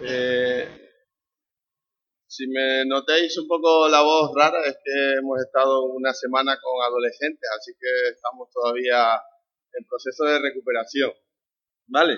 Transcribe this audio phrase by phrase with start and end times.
[0.00, 0.68] Eh,
[2.28, 6.84] si me notéis un poco la voz rara es que hemos estado una semana con
[6.84, 9.20] adolescentes, así que estamos todavía
[9.72, 11.12] en proceso de recuperación.
[11.88, 12.16] ¿Vale?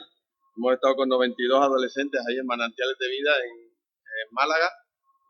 [0.56, 3.70] Hemos estado con 92 adolescentes ahí en Manantiales de Vida en,
[4.32, 4.70] Málaga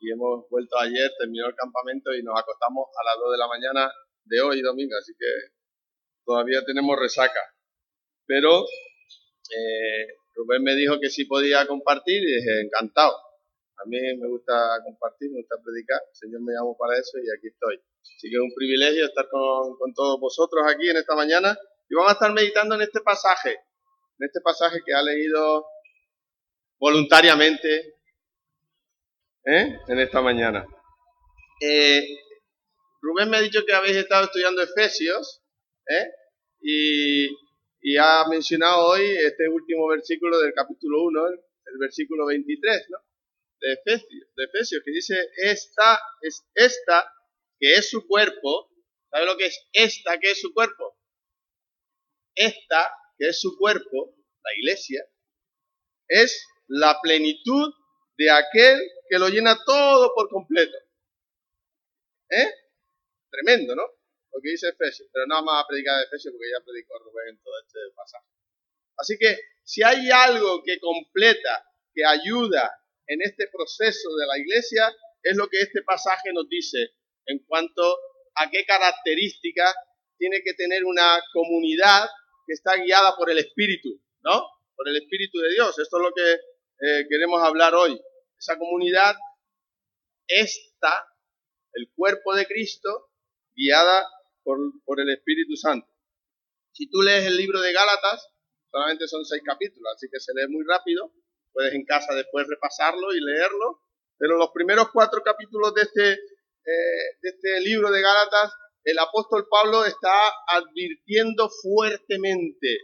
[0.01, 3.47] y hemos vuelto ayer, terminó el campamento y nos acostamos a las 2 de la
[3.47, 3.93] mañana
[4.25, 5.53] de hoy domingo, así que
[6.25, 7.41] todavía tenemos resaca.
[8.27, 13.17] Pero eh, Rubén me dijo que sí podía compartir y dije, encantado.
[13.77, 14.53] A mí me gusta
[14.85, 17.81] compartir, me gusta predicar, el Señor me llamó para eso y aquí estoy.
[18.03, 21.95] Así que es un privilegio estar con, con todos vosotros aquí en esta mañana y
[21.95, 25.67] vamos a estar meditando en este pasaje, en este pasaje que ha leído
[26.79, 27.95] voluntariamente
[29.45, 29.79] ¿eh?
[29.89, 30.67] en esta mañana.
[31.61, 32.07] Eh,
[33.03, 35.43] Rubén me ha dicho que habéis estado estudiando Efesios
[35.89, 36.11] ¿eh?
[36.63, 37.29] y
[37.81, 42.99] y ha mencionado hoy este último versículo del capítulo 1, el versículo 23, ¿no?
[43.61, 47.11] De Efesios, de Efesios, que dice, esta es esta,
[47.59, 48.71] que es su cuerpo.
[49.11, 50.99] ¿Sabe lo que es esta, que es su cuerpo?
[52.35, 55.05] Esta, que es su cuerpo, la iglesia,
[56.09, 57.73] es la plenitud
[58.17, 60.77] de aquel que lo llena todo por completo.
[62.31, 62.51] ¿Eh?
[63.31, 64.00] Tremendo, ¿no?
[64.33, 67.29] Lo que dice Efesios, pero no vamos a predicar de Efesios porque ya predicó Rubén
[67.31, 68.27] en todo este pasaje.
[68.97, 72.71] Así que si hay algo que completa, que ayuda
[73.07, 76.95] en este proceso de la iglesia, es lo que este pasaje nos dice
[77.27, 77.83] en cuanto
[78.37, 79.75] a qué características
[80.17, 82.09] tiene que tener una comunidad
[82.47, 84.47] que está guiada por el Espíritu, ¿no?
[84.77, 85.79] Por el Espíritu de Dios.
[85.79, 88.01] Esto es lo que eh, queremos hablar hoy.
[88.39, 89.15] Esa comunidad
[90.27, 91.07] está,
[91.73, 93.11] el cuerpo de Cristo,
[93.55, 94.07] guiada
[94.43, 95.89] por, el Espíritu Santo.
[96.73, 98.29] Si tú lees el libro de Gálatas,
[98.71, 101.13] solamente son seis capítulos, así que se lee muy rápido.
[101.53, 103.83] Puedes en casa después repasarlo y leerlo.
[104.19, 108.53] Pero los primeros cuatro capítulos de este, eh, de este libro de Gálatas,
[108.85, 110.15] el apóstol Pablo está
[110.47, 112.79] advirtiendo fuertemente,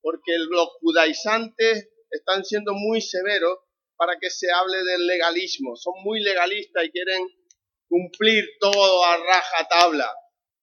[0.00, 3.58] porque los judaizantes están siendo muy severos
[3.96, 5.76] para que se hable del legalismo.
[5.76, 7.26] Son muy legalistas y quieren
[7.88, 10.10] cumplir todo a raja tabla.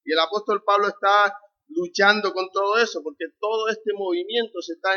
[0.03, 1.37] Y el apóstol Pablo está
[1.67, 4.91] luchando con todo eso, porque todo este movimiento se está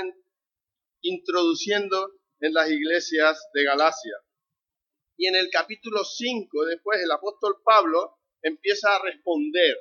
[1.02, 4.16] introduciendo en las iglesias de Galacia.
[5.16, 9.76] Y en el capítulo 5, después, el apóstol Pablo empieza a responder,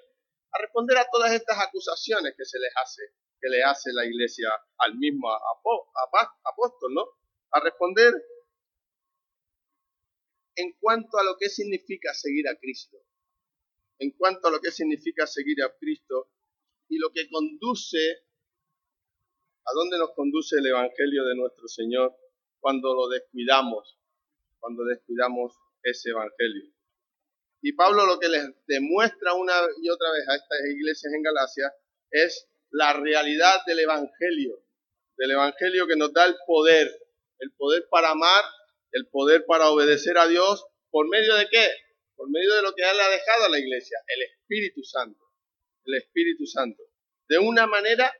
[0.51, 3.01] a responder a todas estas acusaciones que se les hace,
[3.39, 5.29] que le hace la iglesia al mismo
[6.43, 7.05] apóstol, ¿no?
[7.51, 8.13] A responder
[10.55, 12.97] en cuanto a lo que significa seguir a Cristo
[14.01, 16.31] en cuanto a lo que significa seguir a Cristo
[16.89, 18.23] y lo que conduce,
[19.63, 22.17] a dónde nos conduce el Evangelio de nuestro Señor
[22.59, 23.99] cuando lo descuidamos,
[24.59, 25.53] cuando descuidamos
[25.83, 26.73] ese Evangelio.
[27.61, 31.71] Y Pablo lo que les demuestra una y otra vez a estas iglesias en Galacia
[32.09, 34.63] es la realidad del Evangelio,
[35.15, 36.89] del Evangelio que nos da el poder,
[37.37, 38.45] el poder para amar,
[38.93, 41.67] el poder para obedecer a Dios, ¿por medio de qué?
[42.21, 45.25] Por medio de lo que Él ha dejado a la iglesia, el Espíritu Santo,
[45.85, 46.83] el Espíritu Santo,
[47.27, 48.15] de una manera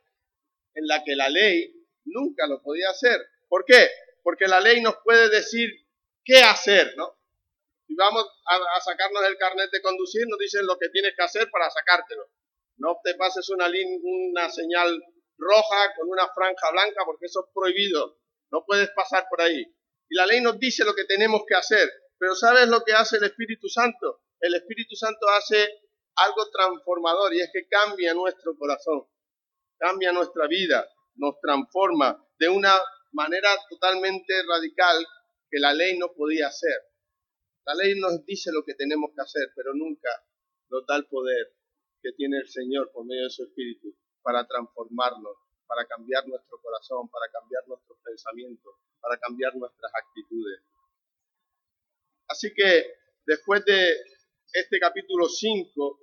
[0.73, 1.71] en la que la ley
[2.05, 3.21] nunca lo podía hacer.
[3.47, 3.91] ¿Por qué?
[4.23, 5.69] Porque la ley nos puede decir
[6.25, 7.15] qué hacer, ¿no?
[7.85, 11.51] Si vamos a, sacarnos el carnet de conducir, nos dicen lo que tienes que hacer
[11.51, 12.27] para sacártelo.
[12.77, 14.99] No te pases una, una señal
[15.37, 18.17] roja con una franja blanca porque eso es prohibido.
[18.49, 19.61] No puedes pasar por ahí.
[20.09, 21.87] Y la ley nos dice lo que tenemos que hacer.
[22.21, 24.21] Pero ¿sabes lo que hace el Espíritu Santo?
[24.39, 25.57] El Espíritu Santo hace
[26.17, 29.07] algo transformador y es que cambia nuestro corazón,
[29.79, 32.75] cambia nuestra vida, nos transforma de una
[33.13, 35.03] manera totalmente radical
[35.49, 36.79] que la ley no podía hacer.
[37.65, 40.09] La ley nos dice lo que tenemos que hacer, pero nunca
[40.69, 41.55] nos da el poder
[42.03, 47.09] que tiene el Señor por medio de su Espíritu para transformarnos, para cambiar nuestro corazón,
[47.09, 50.61] para cambiar nuestros pensamientos, para cambiar nuestras actitudes.
[52.31, 52.85] Así que
[53.25, 53.93] después de
[54.53, 55.99] este capítulo 5,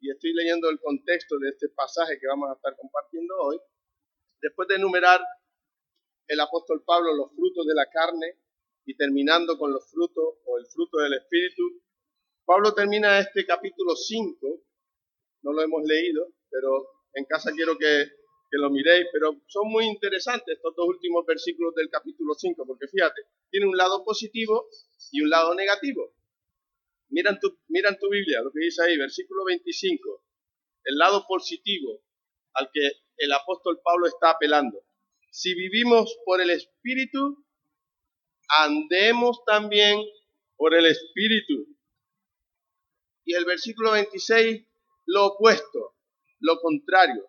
[0.00, 3.58] y estoy leyendo el contexto de este pasaje que vamos a estar compartiendo hoy,
[4.42, 5.20] después de enumerar
[6.26, 8.40] el apóstol Pablo los frutos de la carne
[8.86, 11.62] y terminando con los frutos o el fruto del Espíritu,
[12.44, 14.60] Pablo termina este capítulo 5,
[15.42, 18.04] no lo hemos leído, pero en casa quiero que,
[18.50, 22.88] que lo miréis, pero son muy interesantes estos dos últimos versículos del capítulo 5, porque
[22.88, 24.68] fíjate, tiene un lado positivo
[25.12, 26.14] y un lado negativo.
[27.10, 30.24] Miran tu, miran tu Biblia, lo que dice ahí, versículo 25,
[30.84, 32.02] el lado positivo
[32.54, 34.84] al que el apóstol Pablo está apelando.
[35.30, 37.44] Si vivimos por el Espíritu,
[38.48, 40.00] andemos también
[40.56, 41.66] por el Espíritu.
[43.24, 44.66] Y el versículo 26,
[45.06, 45.96] lo opuesto,
[46.40, 47.28] lo contrario.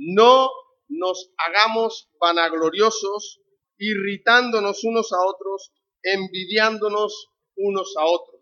[0.00, 0.48] No
[0.88, 3.40] nos hagamos vanagloriosos,
[3.78, 5.72] irritándonos unos a otros,
[6.02, 8.40] envidiándonos unos a otros.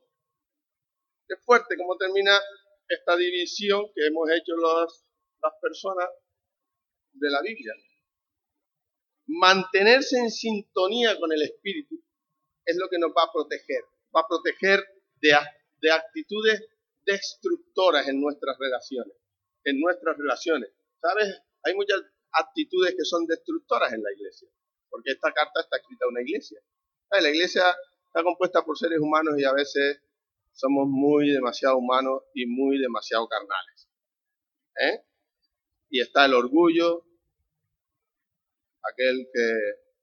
[1.28, 2.38] Es fuerte como termina
[2.88, 5.02] esta división que hemos hecho las,
[5.62, 6.08] personas
[7.12, 7.72] de la Biblia.
[9.28, 12.02] Mantenerse en sintonía con el Espíritu
[12.64, 13.82] es lo que nos va a proteger.
[14.14, 14.84] Va a proteger
[15.20, 15.32] de,
[15.80, 16.68] de actitudes
[17.04, 19.16] destructoras en nuestras relaciones.
[19.64, 20.70] En nuestras relaciones.
[21.00, 21.45] ¿Sabes?
[21.66, 24.48] Hay muchas actitudes que son destructoras en la iglesia.
[24.88, 26.60] Porque esta carta está escrita en una iglesia.
[27.10, 27.64] La iglesia
[28.06, 30.00] está compuesta por seres humanos y a veces
[30.52, 33.88] somos muy demasiado humanos y muy demasiado carnales.
[34.80, 35.04] ¿Eh?
[35.90, 37.04] Y está el orgullo,
[38.82, 39.52] aquel que,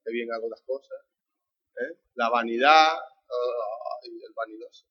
[0.04, 0.98] que bien hago las cosas,
[1.76, 1.98] ¿eh?
[2.14, 2.92] la vanidad
[4.02, 4.86] y el vanidoso.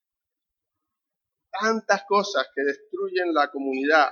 [1.51, 4.09] Tantas cosas que destruyen la comunidad,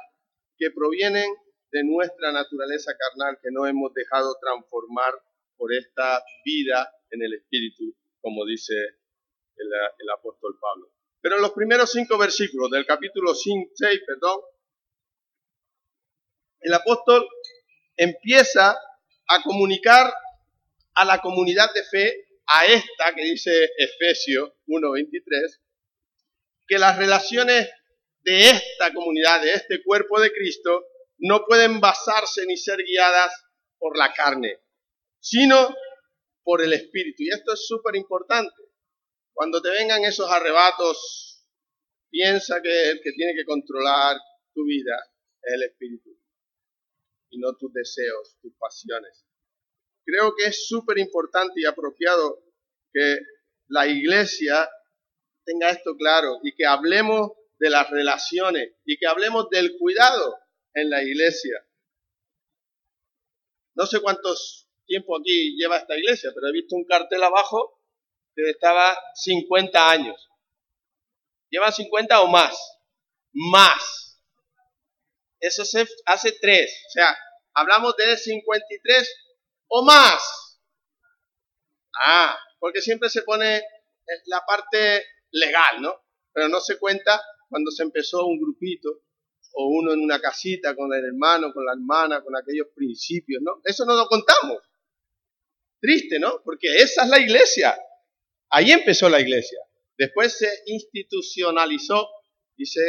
[0.58, 1.26] que provienen
[1.72, 5.14] de nuestra naturaleza carnal, que no hemos dejado transformar
[5.58, 8.74] por esta vida en el Espíritu, como dice
[9.56, 10.92] el, apóstol Pablo.
[11.22, 13.70] Pero en los primeros cinco versículos del capítulo 6,
[14.06, 14.42] perdón,
[16.62, 17.28] el apóstol
[17.96, 18.78] empieza
[19.28, 20.14] a comunicar
[20.96, 25.60] a la comunidad de fe, a esta que dice Efesios 1.23,
[26.68, 27.70] que las relaciones
[28.24, 30.86] de esta comunidad, de este cuerpo de Cristo,
[31.22, 33.32] no pueden basarse ni ser guiadas
[33.78, 34.60] por la carne,
[35.20, 35.76] sino
[36.44, 37.24] por el Espíritu.
[37.24, 38.56] Y esto es súper importante.
[39.34, 41.46] Cuando te vengan esos arrebatos,
[42.10, 44.18] piensa que el que tiene que controlar
[44.54, 44.98] tu vida
[45.44, 46.10] es el Espíritu
[47.30, 49.24] y no tus deseos, tus pasiones.
[50.04, 52.44] Creo que es súper importante y apropiado
[52.92, 53.20] que
[53.68, 54.70] la iglesia
[55.46, 60.41] tenga esto claro y que hablemos de las relaciones y que hablemos del cuidado
[60.74, 61.66] en la iglesia.
[63.76, 67.82] No sé cuántos tiempo aquí lleva esta iglesia, pero he visto un cartel abajo
[68.36, 70.30] que estaba 50 años.
[71.50, 72.58] ¿Lleva 50 o más?
[73.34, 74.22] Más.
[75.40, 76.84] Eso se hace tres.
[76.88, 77.18] O sea,
[77.54, 79.16] hablamos de 53
[79.68, 80.60] o más.
[82.06, 83.64] Ah, porque siempre se pone
[84.26, 85.96] la parte legal, ¿no?
[86.34, 89.04] Pero no se cuenta cuando se empezó un grupito
[89.54, 93.62] o uno en una casita con el hermano, con la hermana, con aquellos principios, ¿no?
[93.64, 94.58] Eso no lo contamos.
[95.80, 96.42] Triste, ¿no?
[96.44, 97.78] Porque esa es la iglesia.
[98.50, 99.60] Ahí empezó la iglesia.
[99.98, 102.10] Después se institucionalizó
[102.58, 102.82] y se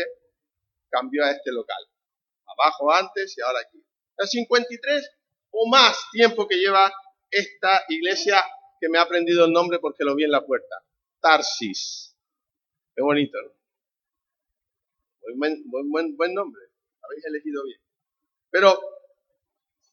[0.91, 1.83] cambió a este local.
[2.47, 3.83] Abajo antes y ahora aquí.
[4.19, 5.11] El 53
[5.51, 6.93] o más tiempo que lleva
[7.31, 8.43] esta iglesia
[8.81, 10.77] que me ha aprendido el nombre porque lo vi en la puerta.
[11.21, 12.17] Tarsis.
[12.95, 13.62] Qué bonito, ¿no?
[15.37, 16.63] Buen, buen, buen nombre.
[17.03, 17.81] Habéis elegido bien.
[18.51, 18.79] Pero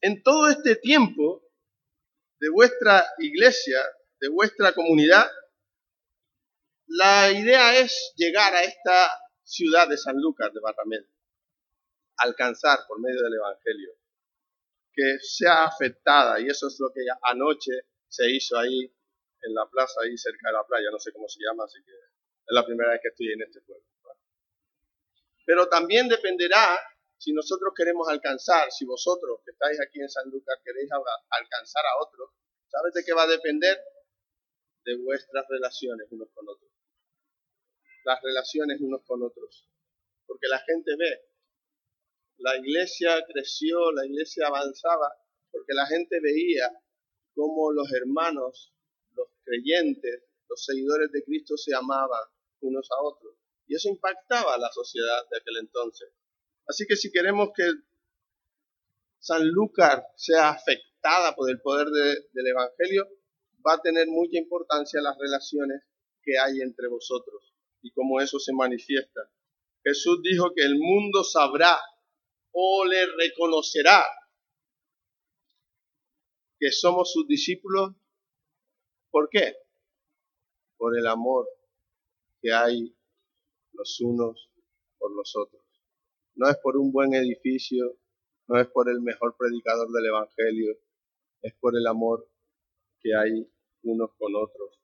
[0.02, 1.44] en todo este tiempo
[2.40, 3.80] de vuestra iglesia,
[4.20, 5.30] de vuestra comunidad,
[6.88, 9.12] la idea es llegar a esta
[9.44, 11.08] ciudad de San Lucas de Barrameda,
[12.18, 13.94] alcanzar por medio del Evangelio,
[14.94, 17.72] que sea afectada, y eso es lo que anoche
[18.08, 18.92] se hizo ahí
[19.42, 21.92] en la plaza, ahí cerca de la playa, no sé cómo se llama, así que
[21.92, 23.89] es la primera vez que estoy en este pueblo.
[25.50, 26.78] Pero también dependerá
[27.18, 32.04] si nosotros queremos alcanzar, si vosotros que estáis aquí en San Lucas queréis alcanzar a
[32.06, 32.30] otros,
[32.68, 33.76] ¿sabes de qué va a depender?
[34.86, 36.70] De vuestras relaciones unos con otros.
[38.06, 39.68] Las relaciones unos con otros.
[40.28, 41.20] Porque la gente ve,
[42.38, 45.12] la iglesia creció, la iglesia avanzaba,
[45.52, 46.70] porque la gente veía
[47.34, 48.72] cómo los hermanos,
[49.16, 52.22] los creyentes, los seguidores de Cristo se amaban
[52.62, 53.39] unos a otros.
[53.70, 56.10] Y eso impactaba a la sociedad de aquel entonces.
[56.68, 57.64] Así que si queremos que
[59.20, 63.08] San Lucas sea afectada por el poder del Evangelio,
[63.66, 65.84] va a tener mucha importancia las relaciones
[66.24, 69.30] que hay entre vosotros y cómo eso se manifiesta.
[69.84, 71.80] Jesús dijo que el mundo sabrá
[72.52, 74.04] o le reconocerá
[76.60, 77.92] que somos sus discípulos.
[79.12, 79.56] ¿Por qué?
[80.76, 81.48] Por el amor
[82.42, 82.96] que hay
[83.80, 84.52] los unos
[85.00, 85.70] por los otros
[86.40, 87.98] no es por un buen edificio,
[88.48, 90.74] no es por el mejor predicador del Evangelio,
[91.42, 92.30] es por el amor
[93.02, 93.46] que hay
[93.84, 94.80] unos con otros.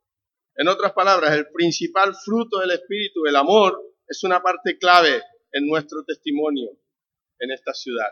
[0.58, 5.22] En otras palabras, el principal fruto del Espíritu, el amor, es una parte clave
[5.54, 6.78] en nuestro testimonio
[7.40, 8.12] en esta ciudad.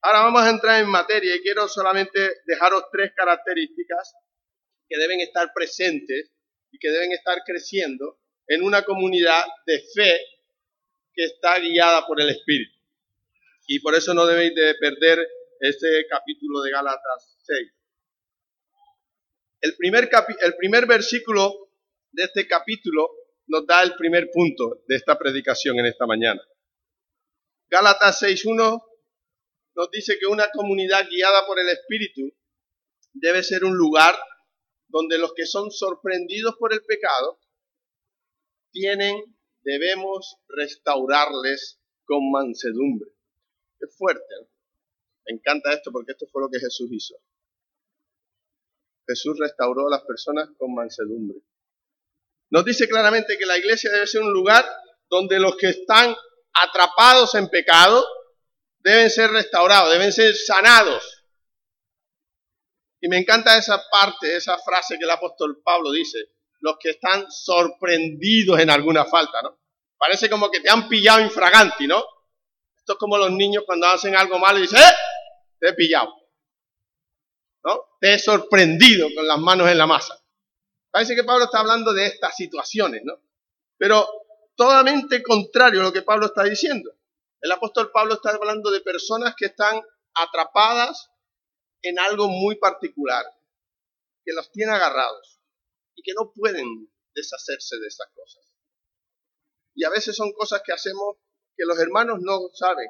[0.00, 4.14] Ahora vamos a entrar en materia y quiero solamente dejaros tres características
[4.88, 6.30] que deben estar presentes
[6.70, 10.20] y que deben estar creciendo en una comunidad de fe
[11.12, 12.76] que está guiada por el Espíritu.
[13.66, 15.26] Y por eso no debéis de perder
[15.60, 17.72] este capítulo de Gálatas 6.
[19.60, 20.08] El primer,
[20.40, 21.70] el primer versículo
[22.12, 23.10] de este capítulo
[23.48, 26.40] nos da el primer punto de esta predicación en esta mañana.
[27.68, 28.82] Gálatas 6.1
[29.74, 32.32] nos dice que una comunidad guiada por el Espíritu
[33.12, 34.16] debe ser un lugar
[34.88, 37.38] donde los que son sorprendidos por el pecado
[38.70, 43.10] tienen, debemos restaurarles con mansedumbre.
[43.80, 44.34] Es fuerte.
[45.26, 47.14] Me encanta esto porque esto fue lo que Jesús hizo.
[49.06, 51.38] Jesús restauró a las personas con mansedumbre.
[52.50, 54.64] Nos dice claramente que la iglesia debe ser un lugar
[55.08, 56.14] donde los que están
[56.52, 58.06] atrapados en pecado
[58.78, 61.26] deben ser restaurados, deben ser sanados.
[63.00, 67.30] Y me encanta esa parte, esa frase que el apóstol Pablo dice, los que están
[67.30, 69.58] sorprendidos en alguna falta, ¿no?
[69.96, 72.04] Parece como que te han pillado infraganti, ¿no?
[72.76, 74.94] Esto es como los niños cuando hacen algo malo y dicen, ¡eh!
[75.58, 76.14] Te he pillado.
[77.64, 77.84] ¿No?
[78.00, 80.14] Te he sorprendido con las manos en la masa.
[80.90, 83.14] Parece que Pablo está hablando de estas situaciones, ¿no?
[83.76, 84.08] Pero
[84.56, 86.92] totalmente contrario a lo que Pablo está diciendo.
[87.40, 89.80] El apóstol Pablo está hablando de personas que están
[90.14, 91.10] atrapadas
[91.82, 93.24] en algo muy particular,
[94.24, 95.37] que los tiene agarrados
[95.98, 98.44] y que no pueden deshacerse de esas cosas.
[99.74, 101.16] Y a veces son cosas que hacemos
[101.56, 102.88] que los hermanos no saben,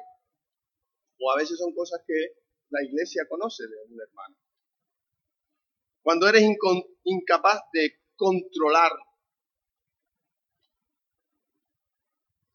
[1.19, 2.35] o a veces son cosas que
[2.69, 4.37] la iglesia conoce de un hermano.
[6.03, 6.43] Cuando eres
[7.03, 8.91] incapaz de controlar,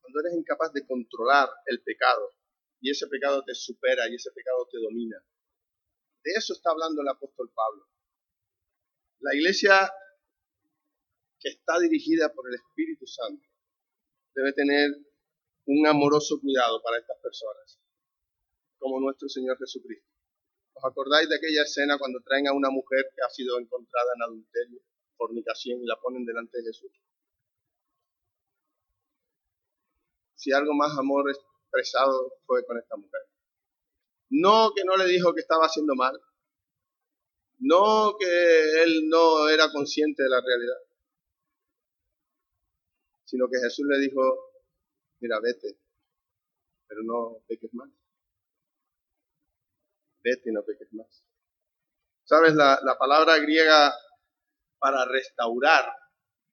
[0.03, 2.33] cuando eres incapaz de controlar el pecado
[2.81, 5.17] y ese pecado te supera y ese pecado te domina.
[6.23, 7.89] De eso está hablando el apóstol Pablo.
[9.19, 9.93] La iglesia
[11.45, 13.47] que está dirigida por el Espíritu Santo
[14.35, 14.91] debe tener
[15.67, 17.79] un amoroso cuidado para estas personas,
[18.79, 20.09] como nuestro Señor Jesucristo.
[20.73, 24.23] ¿Os acordáis de aquella escena cuando traen a una mujer que ha sido encontrada en
[24.23, 24.81] adulterio,
[25.19, 26.91] fornicación y la ponen delante de Jesús?
[30.35, 33.21] Si algo más amor expresado fue con esta mujer.
[34.31, 36.19] No que no le dijo que estaba haciendo mal.
[37.59, 40.94] No que él no era consciente de la realidad.
[43.35, 44.21] Sino que Jesús le dijo,
[45.19, 45.77] mira, vete,
[46.87, 47.91] pero no peques más
[50.25, 51.23] vete y no peques más.
[52.25, 52.55] ¿Sabes?
[52.55, 53.95] La, la palabra griega
[54.79, 55.85] para restaurar,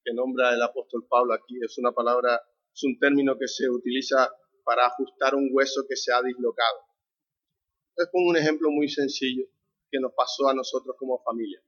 [0.04, 2.42] que nombra el apóstol Pablo aquí, es una palabra,
[2.74, 4.30] es un término que se utiliza
[4.64, 6.80] para ajustar un hueso que se ha dislocado.
[7.96, 9.46] Les pongo un ejemplo muy sencillo
[9.90, 11.62] que nos pasó a nosotros como familia.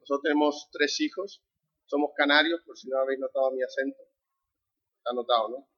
[0.00, 1.44] Nosotros tenemos tres hijos,
[1.86, 3.98] somos canarios, por si no habéis notado mi acento.
[5.02, 5.68] Está notado, ¿no?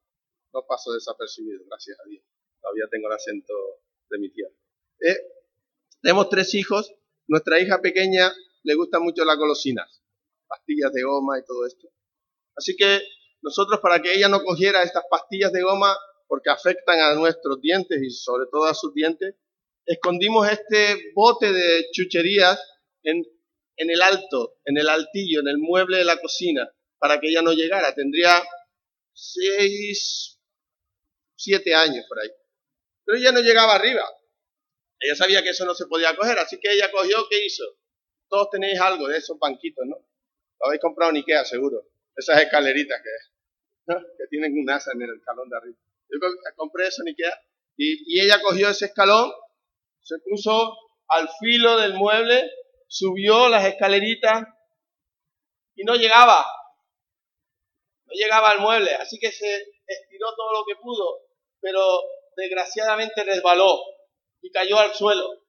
[0.52, 2.23] No paso desapercibido, gracias a Dios.
[2.61, 3.54] Todavía tengo el acento
[4.11, 4.54] de mi tierra.
[5.00, 5.16] Eh,
[6.02, 6.95] tenemos tres hijos.
[7.26, 8.31] Nuestra hija pequeña
[8.64, 10.02] le gusta mucho las golosinas,
[10.47, 11.88] pastillas de goma y todo esto.
[12.54, 13.00] Así que
[13.40, 15.97] nosotros para que ella no cogiera estas pastillas de goma
[16.28, 19.37] porque afectan a nuestros dientes y sobre todo a sus dientes,
[19.87, 22.61] escondimos este bote de chucherías
[23.02, 23.25] en
[23.76, 27.52] el alto, en el altillo, en el mueble de la cocina, para que ella no
[27.52, 27.95] llegara.
[27.95, 28.43] Tendría
[29.14, 30.38] seis,
[31.37, 32.30] siete años por ahí.
[33.04, 34.02] Pero ella no llegaba arriba.
[34.99, 37.64] Ella sabía que eso no se podía coger, así que ella cogió, ¿qué hizo?
[38.28, 39.97] Todos tenéis algo de esos banquitos, ¿no?
[39.97, 41.87] Lo habéis comprado en Ikea, seguro.
[42.16, 45.78] Esas escaleritas que, que tienen un asa en el escalón de arriba.
[46.09, 46.18] Yo
[46.56, 47.38] compré eso en Ikea
[47.76, 49.33] y, y ella cogió ese escalón,
[50.00, 50.76] se puso
[51.09, 52.50] al filo del mueble,
[52.87, 54.47] subió las escaleritas
[55.75, 56.47] y no llegaba.
[58.14, 61.21] No llegaba al mueble, así que se estiró todo lo que pudo,
[61.61, 61.80] pero
[62.37, 63.80] desgraciadamente resbaló
[64.40, 65.42] y cayó al suelo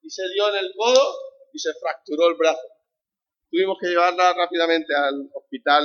[0.00, 1.14] y se dio en el codo
[1.52, 2.66] y se fracturó el brazo.
[3.50, 5.84] Tuvimos que llevarla rápidamente al hospital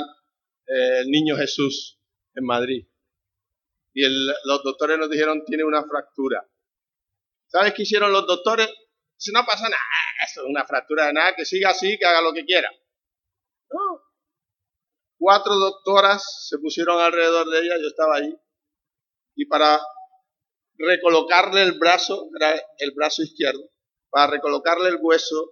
[0.67, 2.00] eh, el Niño Jesús
[2.35, 2.88] en Madrid.
[3.93, 6.47] Y los doctores nos dijeron tiene una fractura.
[7.47, 8.69] ¿Sabes qué hicieron los doctores?
[9.17, 9.81] Si no pasa nada,
[10.25, 12.71] eso es una fractura de nada, que siga así, que haga lo que quiera.
[15.21, 18.35] Cuatro doctoras se pusieron alrededor de ella, yo estaba ahí.
[19.35, 19.79] Y para
[20.79, 22.27] recolocarle el brazo,
[22.79, 23.69] el brazo izquierdo,
[24.09, 25.51] para recolocarle el hueso,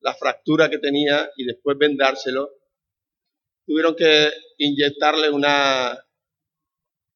[0.00, 2.50] la fractura que tenía y después vendárselo,
[3.66, 6.06] tuvieron que inyectarle una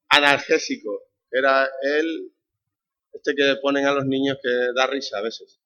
[0.09, 0.99] analgésico.
[1.31, 2.33] Era el,
[3.13, 5.61] este que ponen a los niños que da risa a veces.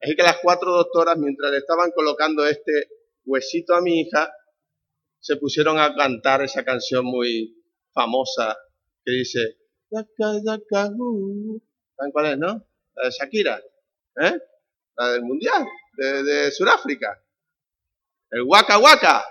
[0.00, 2.88] Así que las cuatro doctoras, mientras le estaban colocando este
[3.26, 4.32] huesito a mi hija,
[5.22, 7.56] se pusieron a cantar esa canción muy
[7.94, 8.56] famosa
[9.04, 9.56] que dice,
[11.96, 12.66] ¿saben cuál es, no?
[12.94, 13.62] La de Shakira,
[14.20, 14.38] ¿eh?
[14.96, 15.64] La del Mundial,
[15.96, 17.24] de, de Sudáfrica.
[18.30, 19.24] El Waka Waka.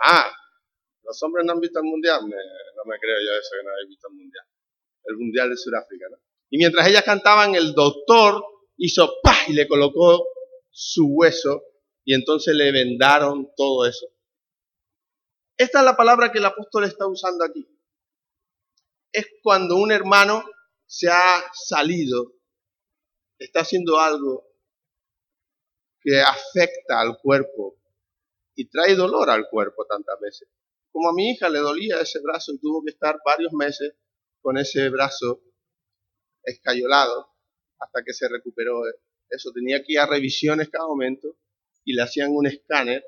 [0.00, 0.32] Ah,
[1.02, 2.22] los hombres no han visto el Mundial.
[2.22, 4.44] no me creo yo eso que no habéis visto el Mundial.
[5.04, 6.16] El Mundial de Sudáfrica, ¿no?
[6.50, 8.42] Y mientras ellas cantaban, el doctor
[8.78, 9.36] hizo ¡pah!
[9.48, 10.26] y le colocó
[10.70, 11.64] su hueso
[12.04, 14.06] y entonces le vendaron todo eso.
[15.56, 17.68] Esta es la palabra que el apóstol está usando aquí.
[19.12, 20.44] Es cuando un hermano
[20.86, 22.32] se ha salido,
[23.38, 24.48] está haciendo algo
[26.00, 27.78] que afecta al cuerpo
[28.56, 30.48] y trae dolor al cuerpo tantas veces.
[30.90, 33.94] Como a mi hija le dolía ese brazo y tuvo que estar varios meses
[34.40, 35.40] con ese brazo
[36.42, 37.32] escayolado
[37.78, 38.82] hasta que se recuperó
[39.28, 39.52] eso.
[39.52, 41.36] Tenía que ir a revisiones cada momento
[41.84, 43.04] y le hacían un escáner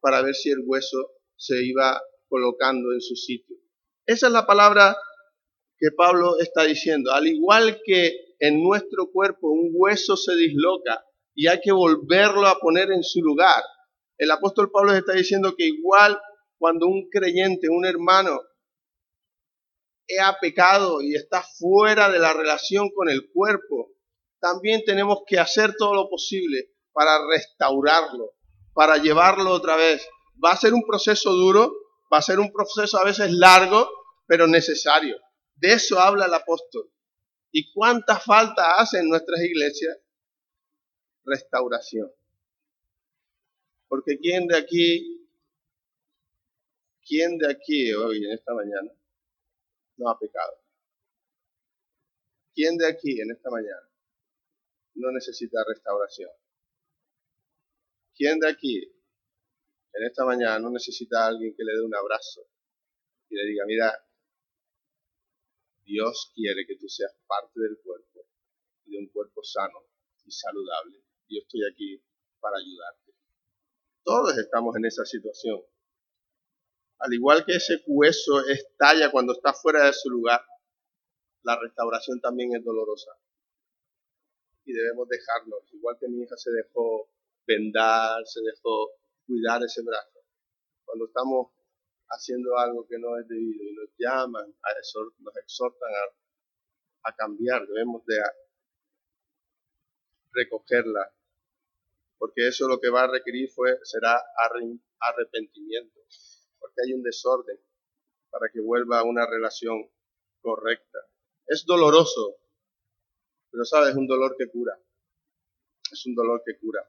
[0.00, 3.56] para ver si el hueso se iba colocando en su sitio.
[4.06, 4.96] Esa es la palabra
[5.78, 7.12] que Pablo está diciendo.
[7.12, 12.58] Al igual que en nuestro cuerpo un hueso se disloca y hay que volverlo a
[12.58, 13.62] poner en su lugar,
[14.18, 16.18] el apóstol Pablo está diciendo que igual
[16.58, 18.40] cuando un creyente, un hermano,
[20.20, 23.92] ha pecado y está fuera de la relación con el cuerpo,
[24.40, 28.34] también tenemos que hacer todo lo posible para restaurarlo,
[28.72, 30.06] para llevarlo otra vez.
[30.44, 31.74] Va a ser un proceso duro,
[32.12, 33.88] va a ser un proceso a veces largo,
[34.26, 35.18] pero necesario.
[35.54, 36.90] De eso habla el apóstol.
[37.50, 39.98] ¿Y cuánta falta hace en nuestras iglesias?
[41.24, 42.12] Restauración.
[43.88, 45.28] Porque ¿quién de aquí,
[47.06, 48.90] quién de aquí hoy, en esta mañana,
[49.96, 50.52] no ha pecado?
[52.54, 53.88] ¿Quién de aquí, en esta mañana,
[54.94, 56.30] no necesita restauración?
[58.14, 58.95] ¿Quién de aquí,
[59.96, 62.46] en esta mañana, no necesita a alguien que le dé un abrazo
[63.30, 63.92] y le diga, mira,
[65.84, 68.28] Dios quiere que tú seas parte del cuerpo
[68.84, 69.86] y de un cuerpo sano
[70.24, 71.02] y saludable.
[71.28, 72.04] Yo estoy aquí
[72.40, 73.14] para ayudarte.
[74.04, 75.62] Todos estamos en esa situación.
[76.98, 80.44] Al igual que ese hueso estalla cuando está fuera de su lugar,
[81.42, 83.12] la restauración también es dolorosa.
[84.64, 85.64] Y debemos dejarlo.
[85.72, 87.10] Igual que mi hija se dejó
[87.46, 88.90] vendar, se dejó
[89.26, 90.20] cuidar ese brazo.
[90.84, 91.48] Cuando estamos
[92.08, 94.68] haciendo algo que no es debido y nos llaman, a
[95.18, 98.20] nos exhortan a, a cambiar, debemos de
[100.32, 101.12] recogerla,
[102.18, 104.22] porque eso lo que va a requerir fue, será
[105.00, 106.00] arrepentimiento,
[106.58, 107.58] porque hay un desorden
[108.30, 109.90] para que vuelva a una relación
[110.40, 110.98] correcta.
[111.46, 112.38] Es doloroso,
[113.50, 114.78] pero sabes, es un dolor que cura.
[115.90, 116.88] Es un dolor que cura.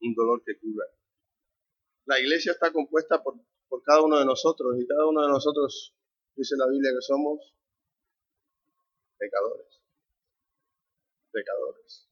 [0.00, 0.84] Un dolor que cura.
[2.10, 3.36] La iglesia está compuesta por
[3.70, 5.94] por cada uno de nosotros y cada uno de nosotros
[6.34, 7.54] dice la Biblia que somos
[9.16, 9.80] pecadores.
[11.30, 12.08] Pecadores.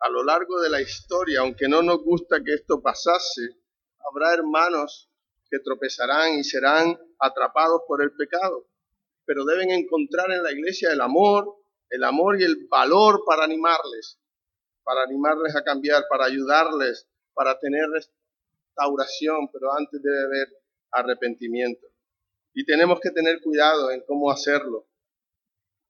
[0.00, 3.56] A lo largo de la historia, aunque no nos gusta que esto pasase,
[4.10, 5.10] habrá hermanos
[5.48, 8.66] que tropezarán y serán atrapados por el pecado,
[9.24, 11.56] pero deben encontrar en la iglesia el amor,
[11.88, 14.18] el amor y el valor para animarles,
[14.82, 17.86] para animarles a cambiar, para ayudarles, para tener
[18.72, 20.48] restauración, pero antes debe haber
[20.90, 21.86] arrepentimiento.
[22.54, 24.86] Y tenemos que tener cuidado en cómo hacerlo,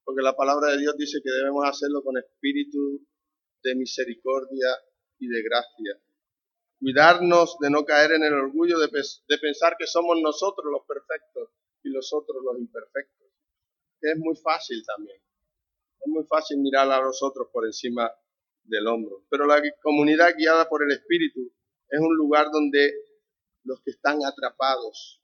[0.03, 3.05] porque la palabra de Dios dice que debemos hacerlo con espíritu
[3.63, 4.67] de misericordia
[5.19, 6.01] y de gracia.
[6.79, 11.49] Cuidarnos de no caer en el orgullo de, de pensar que somos nosotros los perfectos
[11.83, 13.27] y los otros los imperfectos.
[14.01, 15.17] Es muy fácil también.
[16.01, 18.11] Es muy fácil mirar a los otros por encima
[18.63, 19.23] del hombro.
[19.29, 21.53] Pero la comunidad guiada por el Espíritu
[21.93, 22.91] es un lugar donde
[23.65, 25.21] los que están atrapados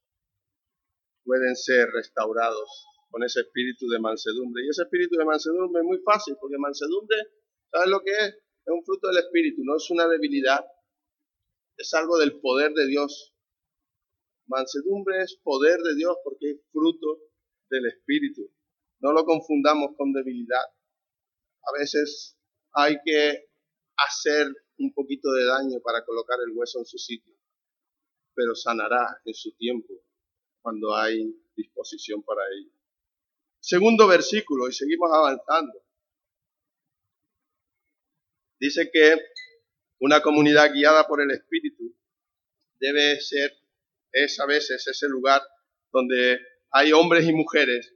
[1.23, 4.63] pueden ser restaurados con ese espíritu de mansedumbre.
[4.63, 7.17] Y ese espíritu de mansedumbre es muy fácil, porque mansedumbre,
[7.71, 8.29] ¿sabes lo que es?
[8.35, 10.63] Es un fruto del espíritu, no es una debilidad,
[11.75, 13.33] es algo del poder de Dios.
[14.45, 17.17] Mansedumbre es poder de Dios porque es fruto
[17.71, 18.53] del espíritu.
[18.99, 20.65] No lo confundamos con debilidad.
[21.63, 22.37] A veces
[22.73, 23.49] hay que
[23.97, 27.39] hacer un poquito de daño para colocar el hueso en su sitio
[28.39, 29.93] pero sanará en su tiempo
[30.61, 32.71] cuando hay disposición para ello.
[33.59, 35.73] Segundo versículo, y seguimos avanzando.
[38.57, 39.17] Dice que
[39.99, 41.93] una comunidad guiada por el Espíritu
[42.79, 43.51] debe ser,
[44.13, 45.41] es a veces ese lugar
[45.91, 46.39] donde
[46.71, 47.93] hay hombres y mujeres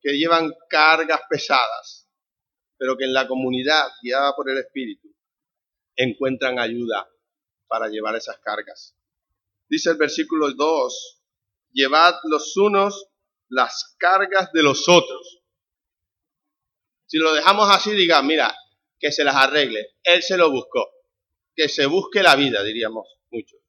[0.00, 2.08] que llevan cargas pesadas,
[2.78, 5.13] pero que en la comunidad guiada por el Espíritu
[5.96, 7.08] encuentran ayuda
[7.68, 8.94] para llevar esas cargas
[9.68, 11.22] Dice el versículo 2,
[11.72, 13.08] llevad los unos
[13.48, 15.42] las cargas de los otros.
[17.06, 18.54] Si lo dejamos así, diga, mira,
[18.98, 19.96] que se las arregle.
[20.02, 20.90] Él se lo buscó.
[21.54, 23.60] Que se busque la vida, diríamos muchos.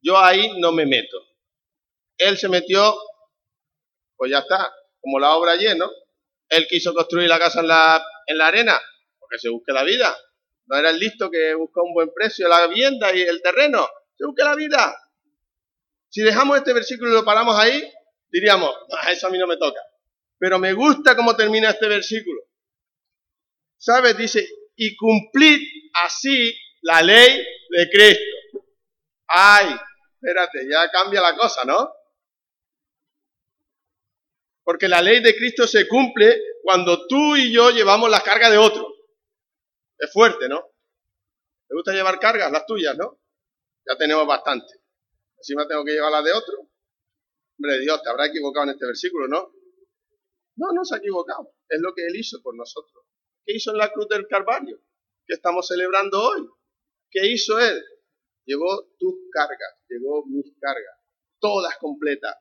[0.00, 1.18] Yo ahí no me meto.
[2.18, 2.96] Él se metió,
[4.16, 5.90] pues ya está, como la obra ayer, ¿no?
[6.48, 8.80] Él quiso construir la casa en la, en la arena,
[9.18, 10.14] porque se busque la vida.
[10.66, 13.88] No era el listo que buscó un buen precio la vivienda y el terreno.
[14.16, 14.96] Se busque la vida.
[16.08, 17.82] Si dejamos este versículo y lo paramos ahí,
[18.30, 18.70] diríamos,
[19.10, 19.80] eso a mí no me toca.
[20.38, 22.42] Pero me gusta cómo termina este versículo.
[23.78, 24.16] ¿Sabes?
[24.16, 24.46] Dice,
[24.76, 25.60] y cumplid
[26.04, 28.24] así la ley de Cristo.
[29.26, 29.74] Ay,
[30.14, 31.90] espérate, ya cambia la cosa, ¿no?
[34.64, 38.58] Porque la ley de Cristo se cumple cuando tú y yo llevamos la carga de
[38.58, 38.91] otro.
[40.02, 40.60] Es fuerte, ¿no?
[41.68, 42.50] ¿Te gusta llevar cargas?
[42.50, 43.20] Las tuyas, ¿no?
[43.86, 44.66] Ya tenemos bastante.
[45.36, 46.58] Encima tengo que llevar la de otro.
[47.56, 49.52] Hombre, Dios, te habrá equivocado en este versículo, ¿no?
[50.56, 51.54] No, no se ha equivocado.
[51.68, 53.04] Es lo que Él hizo por nosotros.
[53.44, 54.82] ¿Qué hizo en la cruz del Calvario?
[55.24, 56.48] ¿Qué estamos celebrando hoy?
[57.08, 57.80] ¿Qué hizo Él?
[58.44, 60.98] Llevó tus cargas, llevó mis cargas,
[61.38, 62.34] todas completas.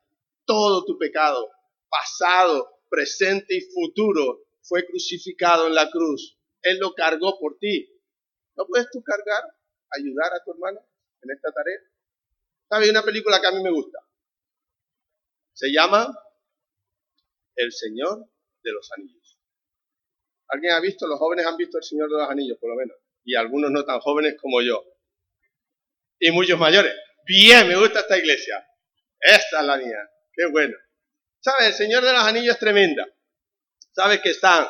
[0.46, 1.48] Todo tu pecado,
[1.88, 6.41] pasado, presente y futuro, fue crucificado en la cruz.
[6.62, 7.90] Él lo cargó por ti.
[8.56, 9.44] ¿No puedes tú cargar,
[9.92, 10.86] ayudar a tu hermano
[11.22, 11.80] en esta tarea?
[12.70, 12.90] ¿Sabe?
[12.90, 14.00] una película que a mí me gusta.
[15.54, 16.08] Se llama
[17.56, 18.30] El Señor
[18.64, 19.40] de los Anillos.
[20.48, 21.08] ¿Alguien ha visto?
[21.08, 22.98] Los jóvenes han visto El Señor de los Anillos, por lo menos.
[23.24, 24.84] Y algunos no tan jóvenes como yo.
[26.20, 26.94] Y muchos mayores.
[27.26, 28.66] Bien, me gusta esta iglesia.
[29.20, 30.10] Esta es la mía.
[30.34, 30.78] Qué bueno.
[31.40, 31.68] ¿Sabes?
[31.68, 33.08] El Señor de los Anillos es tremenda.
[33.92, 34.68] ¿Sabes que están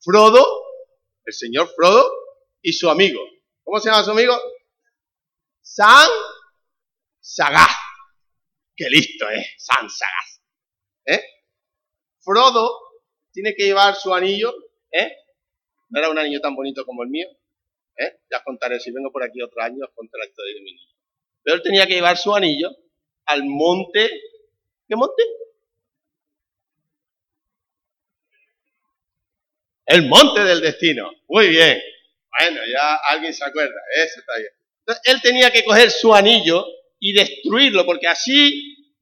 [0.00, 0.46] Frodo,
[1.24, 2.10] el señor Frodo,
[2.62, 3.20] y su amigo?
[3.64, 4.34] ¿Cómo se llama su amigo?
[5.60, 6.08] San
[7.20, 7.76] Sagaz.
[8.76, 10.42] Qué listo es, San Sagaz.
[11.06, 11.22] ¿Eh?
[12.20, 12.78] Frodo
[13.32, 14.54] tiene que llevar su anillo,
[14.90, 15.16] ¿eh?
[15.90, 17.28] No era un anillo tan bonito como el mío.
[17.96, 18.20] ¿eh?
[18.30, 20.72] Ya os contaré, si vengo por aquí otro año, os contaré la historia de mi
[20.74, 20.94] niño.
[21.42, 22.70] Pero él tenía que llevar su anillo
[23.26, 24.10] al monte.
[24.86, 25.22] ¿Qué monte?
[29.88, 31.10] El monte del destino.
[31.28, 31.80] Muy bien.
[32.38, 33.74] Bueno, ya alguien se acuerda.
[33.96, 34.52] Eso está bien
[35.04, 36.64] él tenía que coger su anillo
[36.98, 38.94] y destruirlo, porque así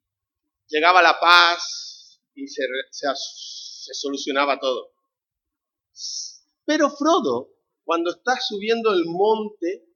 [0.69, 4.93] llegaba la paz y se, se solucionaba todo.
[6.65, 9.87] Pero Frodo, cuando está subiendo el monte,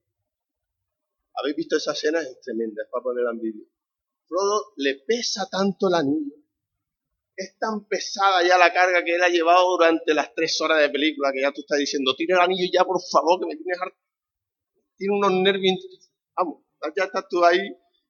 [1.34, 2.20] ¿habéis visto esa escena?
[2.20, 3.66] Es tremenda, es para ponerla en vídeo.
[4.28, 6.36] Frodo le pesa tanto el anillo,
[7.40, 10.90] es tan pesada ya la carga que él ha llevado durante las tres horas de
[10.90, 13.80] película que ya tú estás diciendo, tira el anillo ya, por favor, que me tienes
[13.80, 13.96] harto
[15.00, 15.78] tiene unos nervios.
[16.36, 16.62] Vamos,
[16.94, 17.58] ya estás tú ahí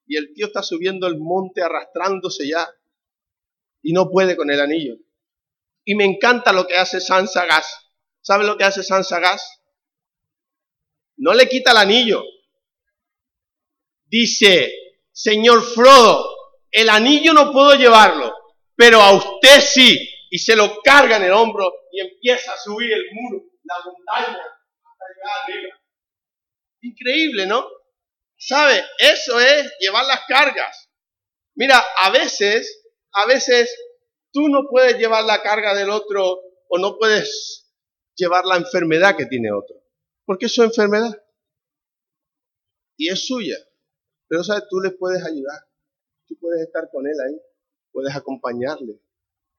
[0.07, 2.69] y el tío está subiendo el monte arrastrándose ya
[3.81, 4.97] y no puede con el anillo.
[5.85, 7.87] Y me encanta lo que hace Sansa Gas.
[8.21, 9.63] ¿Sabe lo que hace Sansa Gas?
[11.17, 12.25] No le quita el anillo.
[14.07, 14.73] Dice,
[15.13, 16.29] señor Frodo,
[16.73, 18.30] el anillo no puedo llevarlo,
[18.81, 20.09] pero a usted sí.
[20.31, 24.39] Y se lo carga en el hombro y empieza a subir el muro, la montaña,
[24.39, 25.81] hasta llegar arriba.
[26.81, 27.69] Increíble, ¿no?
[28.39, 28.83] ¿Sabe?
[28.97, 30.89] Eso es llevar las cargas.
[31.57, 33.71] Mira, a veces, a veces
[34.33, 37.71] tú no puedes llevar la carga del otro o no puedes
[38.17, 39.77] llevar la enfermedad que tiene otro.
[40.25, 41.23] Porque es su enfermedad.
[42.97, 43.59] Y es suya.
[44.27, 44.65] Pero, ¿sabes?
[44.71, 45.69] Tú le puedes ayudar.
[46.27, 47.50] Tú puedes estar con él ahí.
[47.93, 49.01] Puedes acompañarle.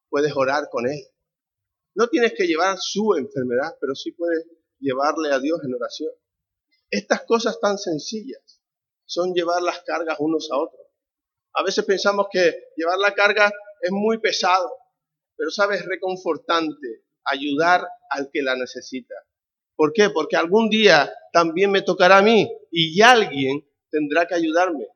[0.09, 0.99] Puedes orar con él.
[1.95, 4.45] No tienes que llevar su enfermedad, pero sí puedes
[4.79, 6.11] llevarle a Dios en oración.
[6.89, 8.61] Estas cosas tan sencillas
[9.05, 10.85] son llevar las cargas unos a otros.
[11.53, 14.71] A veces pensamos que llevar la carga es muy pesado,
[15.35, 19.15] pero sabes, reconfortante ayudar al que la necesita.
[19.75, 20.09] ¿Por qué?
[20.09, 24.87] Porque algún día también me tocará a mí y alguien tendrá que ayudarme.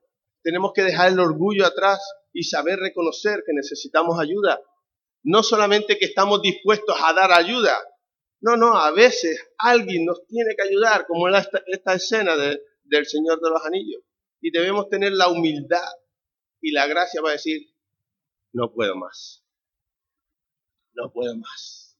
[0.43, 1.99] Tenemos que dejar el orgullo atrás
[2.35, 4.61] y saber reconocer que necesitamos ayuda.
[5.23, 7.73] No solamente que estamos dispuestos a dar ayuda,
[8.41, 13.39] no, no, a veces alguien nos tiene que ayudar, como en esta, escena del Señor
[13.39, 14.03] de los Anillos.
[14.41, 15.87] Y debemos tener la humildad
[16.61, 17.73] y la gracia para decir,
[18.51, 19.41] no puedo más.
[20.93, 21.97] No puedo más.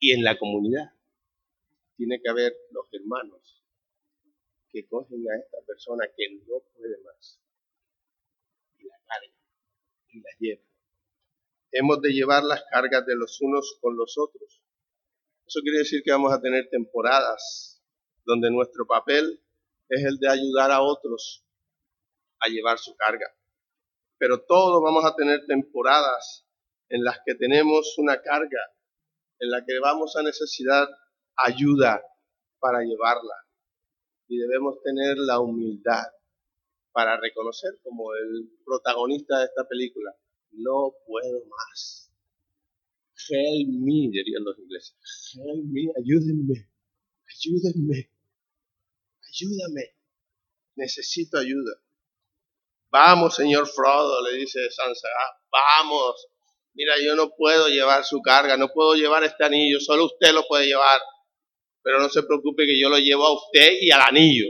[0.00, 0.90] Y en la comunidad
[1.96, 3.64] tiene que haber los hermanos
[4.70, 7.40] que cogen a esta persona que no puede más
[8.78, 9.34] y la cargan
[10.08, 10.68] y la llevan
[11.72, 14.62] hemos de llevar las cargas de los unos con los otros.
[15.46, 17.82] Eso quiere decir que vamos a tener temporadas
[18.24, 19.42] donde nuestro papel
[19.88, 21.44] es el de ayudar a otros
[22.40, 23.26] a llevar su carga.
[24.18, 26.46] Pero todos vamos a tener temporadas
[26.88, 28.60] en las que tenemos una carga,
[29.38, 30.88] en la que vamos a necesitar
[31.36, 32.02] ayuda
[32.58, 33.47] para llevarla.
[34.28, 36.04] Y debemos tener la humildad
[36.92, 40.14] para reconocer como el protagonista de esta película,
[40.52, 42.12] no puedo más.
[43.28, 44.96] Help me, dirían los ingleses.
[45.34, 46.70] Help me, ayúdenme,
[47.26, 48.10] ayúdenme,
[49.28, 49.96] ayúdame.
[50.76, 51.80] Necesito ayuda.
[52.90, 56.28] Vamos, señor Frodo, le dice Sansa, ah, vamos.
[56.74, 60.46] Mira, yo no puedo llevar su carga, no puedo llevar este anillo, solo usted lo
[60.46, 61.00] puede llevar.
[61.88, 64.44] Pero no se preocupe que yo lo llevo a usted y al anillo.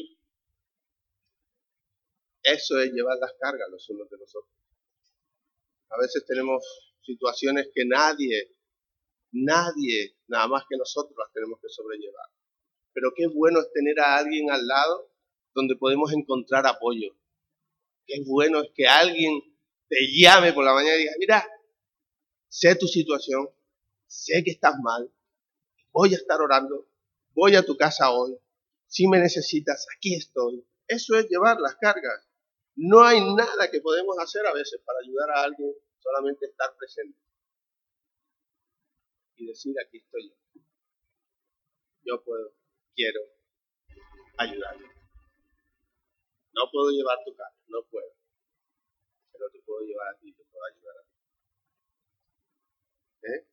[2.43, 4.53] Eso es llevar las cargas los unos de los otros.
[5.89, 6.65] A veces tenemos
[7.01, 8.57] situaciones que nadie,
[9.31, 12.27] nadie, nada más que nosotros las tenemos que sobrellevar.
[12.93, 15.09] Pero qué bueno es tener a alguien al lado
[15.55, 17.15] donde podemos encontrar apoyo.
[18.05, 19.41] Qué bueno es que alguien
[19.89, 21.49] te llame por la mañana y diga, mira,
[22.49, 23.49] sé tu situación,
[24.09, 25.09] sé que estás mal,
[25.93, 26.89] voy a estar orando,
[27.39, 28.37] voy a tu casa hoy,
[28.89, 30.67] si me necesitas, aquí estoy.
[30.89, 32.29] Eso es llevar las cargas.
[32.75, 37.17] No hay nada que podemos hacer a veces para ayudar a alguien, solamente estar presente.
[39.37, 40.35] Y decir, aquí estoy yo.
[42.03, 42.55] Yo puedo,
[42.95, 43.21] quiero
[44.39, 44.89] ayudarle.
[46.55, 48.17] No puedo llevar tu carga, no puedo.
[49.31, 51.15] Pero te puedo llevar a ti, te puedo ayudar a ti.
[53.29, 53.47] ¿Eh?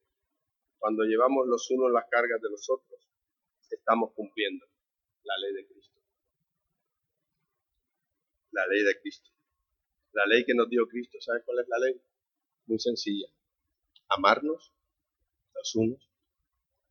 [0.79, 3.04] Cuando llevamos los unos las cargas de los otros,
[3.71, 4.65] estamos cumpliendo
[5.23, 5.99] la ley de Cristo.
[8.51, 9.29] La ley de Cristo.
[10.13, 11.19] La ley que nos dio Cristo.
[11.19, 12.01] ¿Sabes cuál es la ley?
[12.67, 13.27] Muy sencilla.
[14.09, 14.73] Amarnos
[15.53, 16.09] los unos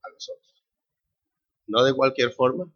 [0.03, 0.65] a los otros.
[1.67, 2.71] No de cualquier forma,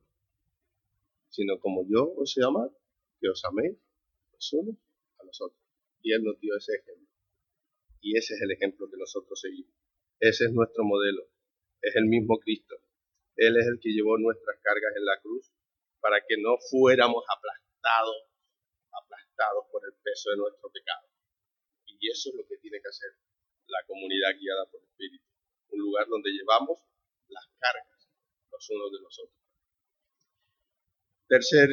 [1.28, 2.74] sino como yo os he amado,
[3.20, 3.76] que os améis
[4.32, 4.76] los unos
[5.18, 5.60] a los otros.
[6.02, 7.08] Y Él nos dio ese ejemplo.
[8.00, 9.74] Y ese es el ejemplo que nosotros seguimos.
[10.20, 11.28] Ese es nuestro modelo.
[11.82, 12.76] Es el mismo Cristo.
[13.38, 15.46] Él es el que llevó nuestras cargas en la cruz
[16.00, 18.26] para que no fuéramos aplastados,
[18.90, 21.06] aplastados por el peso de nuestro pecado.
[21.86, 23.10] Y eso es lo que tiene que hacer
[23.66, 25.24] la comunidad guiada por el Espíritu.
[25.70, 26.82] Un lugar donde llevamos
[27.28, 28.10] las cargas
[28.50, 29.38] los unos de los otros.
[31.28, 31.70] Tercer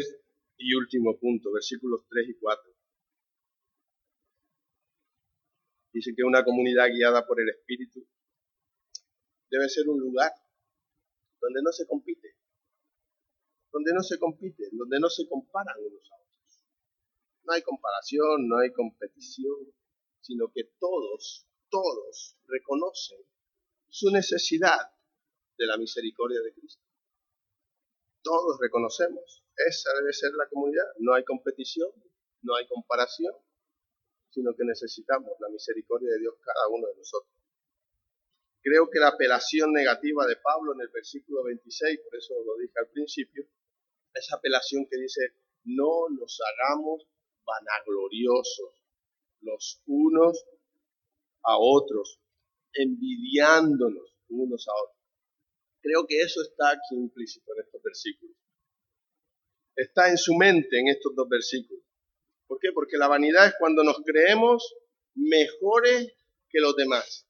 [0.57, 2.75] y último punto, versículos 3 y 4.
[5.93, 8.05] Dice que una comunidad guiada por el Espíritu
[9.49, 10.31] debe ser un lugar
[11.45, 12.35] donde no se compite,
[13.71, 16.63] donde no se compite, donde no se comparan unos a otros.
[17.43, 19.71] No hay comparación, no hay competición,
[20.21, 23.19] sino que todos, todos reconocen
[23.87, 24.89] su necesidad
[25.57, 26.83] de la misericordia de Cristo.
[28.23, 30.85] Todos reconocemos, esa debe ser la comunidad.
[30.97, 31.91] No hay competición,
[32.41, 33.35] no hay comparación,
[34.31, 37.34] sino que necesitamos la misericordia de Dios cada uno de nosotros.
[38.65, 42.73] Creo que la apelación negativa de Pablo en el versículo 26, por eso lo dije
[42.79, 43.45] al principio,
[44.11, 45.21] esa apelación que dice,
[45.65, 47.07] no nos hagamos
[47.45, 48.71] vanagloriosos
[49.41, 50.43] los unos
[51.43, 52.19] a otros,
[52.73, 55.03] envidiándonos unos a otros.
[55.81, 58.35] Creo que eso está aquí implícito en estos versículos.
[59.75, 61.85] Está en su mente en estos dos versículos.
[62.47, 62.71] ¿Por qué?
[62.73, 64.75] Porque la vanidad es cuando nos creemos
[65.13, 66.11] mejores
[66.49, 67.27] que los demás.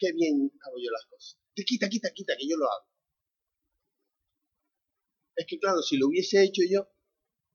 [0.00, 1.38] Qué bien hago yo las cosas.
[1.54, 2.88] Te quita, quita, quita, que yo lo hago.
[5.36, 6.88] Es que claro, si lo hubiese hecho yo,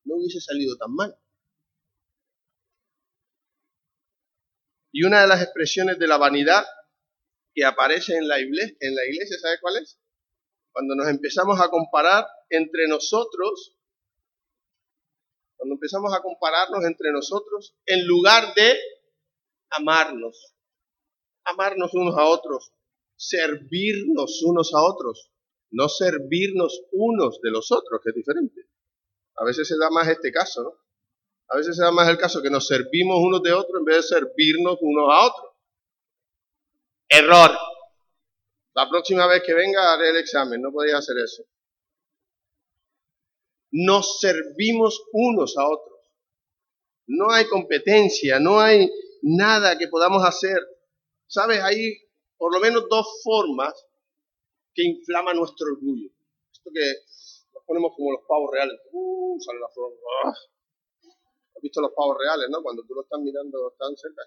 [0.05, 1.17] no hubiese salido tan mal.
[4.91, 6.63] Y una de las expresiones de la vanidad
[7.53, 9.99] que aparece en la iglesia, en la iglesia ¿sabe cuál es?
[10.71, 13.75] Cuando nos empezamos a comparar entre nosotros,
[15.57, 18.77] cuando empezamos a compararnos entre nosotros, en lugar de
[19.71, 20.54] amarnos,
[21.45, 22.73] amarnos unos a otros,
[23.15, 25.31] servirnos unos a otros
[25.75, 28.61] no servirnos unos de los otros, que es diferente.
[29.35, 30.73] A veces se da más este caso, ¿no?
[31.49, 33.97] A veces se da más el caso que nos servimos unos de otros en vez
[33.97, 35.51] de servirnos unos a otros.
[37.09, 37.51] Error.
[38.73, 41.43] La próxima vez que venga haré el examen, no podía hacer eso.
[43.71, 45.99] Nos servimos unos a otros.
[47.07, 48.89] No hay competencia, no hay
[49.21, 50.57] nada que podamos hacer.
[51.27, 51.61] ¿Sabes?
[51.61, 51.97] Hay
[52.37, 53.73] por lo menos dos formas
[54.73, 56.09] que inflama nuestro orgullo.
[56.51, 56.93] Esto que
[57.53, 58.79] nos ponemos como los pavos reales.
[58.91, 59.93] Uh, sale la flor.
[60.25, 60.33] ¡Ah!
[61.55, 62.61] ¿Has visto los pavos reales, no?
[62.61, 64.23] Cuando tú lo estás mirando tan cerca.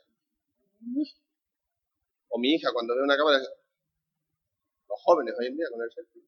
[2.29, 3.39] O mi hija cuando ve una cámara.
[3.39, 6.23] Los jóvenes hoy en día con el selfie.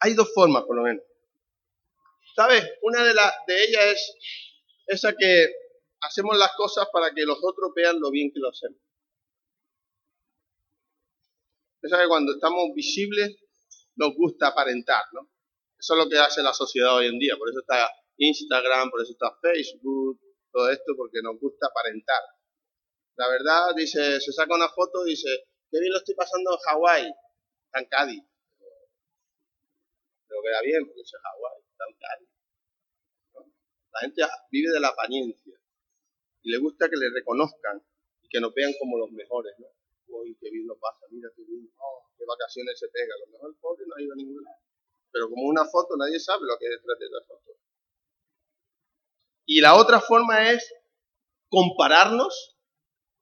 [0.00, 1.02] Hay dos formas, por lo menos.
[2.36, 2.64] ¿Sabes?
[2.82, 4.16] Una de, las de ellas es
[4.86, 5.65] esa que
[6.00, 8.80] hacemos las cosas para que los otros vean lo bien que lo hacemos.
[11.82, 13.36] Esa que cuando estamos visibles
[13.96, 15.30] nos gusta aparentar, ¿no?
[15.78, 17.36] Eso es lo que hace la sociedad hoy en día.
[17.36, 22.22] Por eso está Instagram, por eso está Facebook, todo esto, porque nos gusta aparentar.
[23.16, 25.28] La verdad, dice, se saca una foto y dice,
[25.70, 27.14] qué bien lo estoy pasando en Hawái,
[27.74, 28.24] en Cádiz.
[30.28, 32.28] Pero queda bien, porque es Hawái, en Cádiz.
[33.92, 35.55] La gente vive de la apariencia
[36.46, 37.82] y le gusta que le reconozcan
[38.22, 39.66] y que nos vean como los mejores, ¿no?
[40.06, 43.12] Uy, qué bien lo pasa, mira qué bien, oh, qué vacaciones se pega.
[43.16, 44.58] A lo mejor el pobre no ha ido a ningún lado.
[45.10, 47.50] Pero como una foto, nadie sabe lo que hay detrás de esa foto.
[49.44, 50.72] Y la otra forma es
[51.48, 52.56] compararnos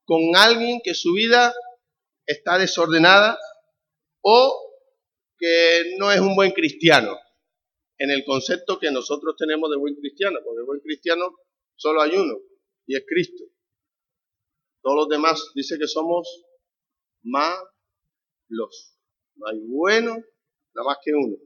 [0.05, 1.51] con alguien que su vida
[2.27, 3.39] está desordenada
[4.21, 4.83] o
[5.39, 7.17] que no es un buen cristiano,
[7.97, 11.35] en el concepto que nosotros tenemos de buen cristiano, porque buen cristiano
[11.75, 12.35] solo hay uno,
[12.87, 13.43] y es Cristo.
[14.81, 16.45] Todos los demás dice que somos
[17.23, 18.99] malos.
[19.35, 20.15] No hay bueno,
[20.73, 21.37] nada más que uno,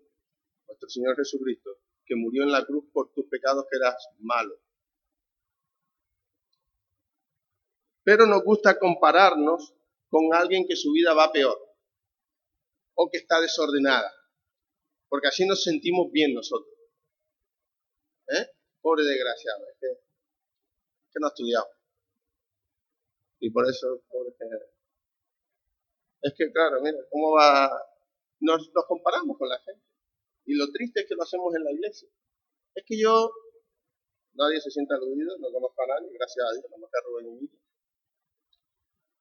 [0.68, 4.60] nuestro Señor Jesucristo, que murió en la cruz por tus pecados que eras malo.
[8.04, 9.74] Pero nos gusta compararnos
[10.10, 11.58] con alguien que su vida va peor
[12.96, 14.12] o que está desordenada,
[15.08, 16.74] porque así nos sentimos bien nosotros.
[18.28, 18.48] ¿Eh?
[18.82, 19.66] Pobre desgraciado,
[21.12, 21.68] que no ha estudiado.
[23.40, 24.02] Y por eso,
[26.22, 27.72] Es que, claro, mira, ¿cómo va?
[28.42, 29.86] Nos, nos comparamos con la gente.
[30.46, 32.10] Y lo triste es que lo hacemos en la iglesia.
[32.76, 33.32] Es que yo,
[34.34, 37.50] nadie se sienta aludido, no conozco a nadie, gracias a Dios, no me Rubén y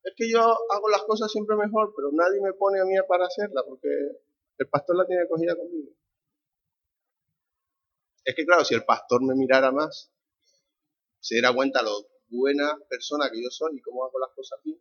[0.08, 3.26] es que yo hago las cosas siempre mejor, pero nadie me pone a mí para
[3.26, 3.88] hacerla porque
[4.58, 5.90] el pastor la tiene cogida conmigo.
[8.24, 10.10] Es que claro, si el pastor me mirara más,
[11.28, 14.80] se diera cuenta lo buena persona que yo soy y cómo hago las cosas bien,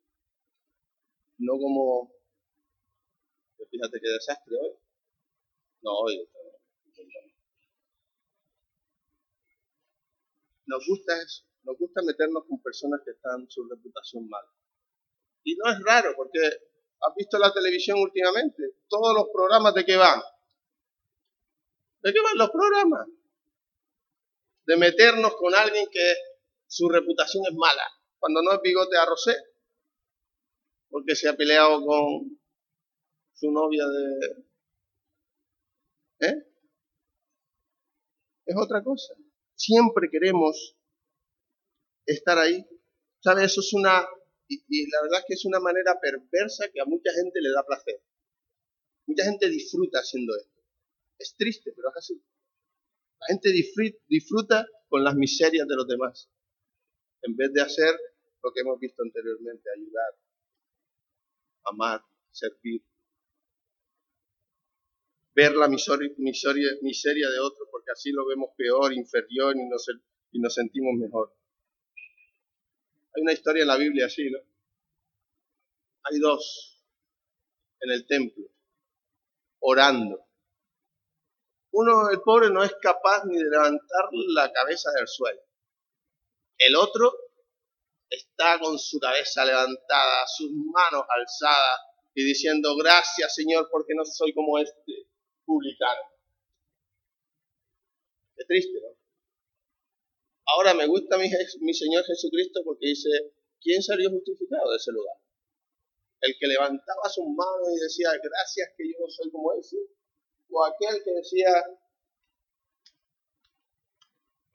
[1.40, 2.10] no como,
[3.70, 4.72] fíjate qué desastre hoy.
[5.82, 6.30] No, hoy.
[10.68, 14.46] Nos gusta eso, nos gusta meternos con personas que están su reputación mal.
[15.44, 19.98] Y no es raro, porque has visto la televisión últimamente, todos los programas de qué
[19.98, 20.22] van.
[22.04, 23.06] ¿De qué van los programas?
[24.66, 26.27] De meternos con alguien que
[26.68, 27.84] su reputación es mala,
[28.20, 29.36] cuando no es bigote a Rosé,
[30.90, 32.40] porque se ha peleado con
[33.34, 34.46] su novia de...
[36.28, 36.36] ¿Eh?
[38.46, 39.14] Es otra cosa.
[39.56, 40.78] Siempre queremos
[42.06, 42.66] estar ahí.
[43.20, 43.52] ¿Sabes?
[43.52, 44.08] Eso es una
[44.48, 47.66] y, la verdad es que es una manera perversa que a mucha gente le da
[47.66, 48.02] placer.
[49.06, 50.62] Mucha gente disfruta haciendo esto.
[51.20, 52.24] Es triste, pero es así.
[53.20, 53.50] La gente
[54.08, 56.30] disfruta con las miserias de los demás,
[57.28, 57.94] en vez de hacer
[58.42, 60.16] lo que hemos visto anteriormente, ayudar,
[61.66, 62.82] amar, servir,
[65.36, 69.86] ver la miseria, de otros, porque así lo vemos peor, inferior y nos,
[70.32, 71.36] y nos sentimos mejor.
[73.14, 74.40] Hay una historia en la Biblia así, ¿no?
[76.04, 76.82] Hay dos
[77.82, 78.46] en el templo,
[79.60, 80.26] orando.
[81.72, 85.47] Uno, el pobre, no es capaz ni de levantar la cabeza del suelo.
[86.58, 87.14] El otro
[88.10, 91.80] está con su cabeza levantada, sus manos alzadas
[92.16, 95.08] y diciendo, gracias Señor porque no soy como este
[95.46, 96.02] publicano.
[98.36, 98.98] Qué triste, ¿no?
[100.46, 103.10] Ahora me gusta mi, Señor Jesucristo porque dice,
[103.62, 105.18] ¿quién salió justificado de ese lugar?
[106.22, 109.78] El que levantaba sus manos y decía, gracias que yo no soy como ese.
[110.50, 111.50] O aquel que decía,